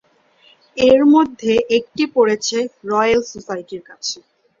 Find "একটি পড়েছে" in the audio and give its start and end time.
1.77-2.57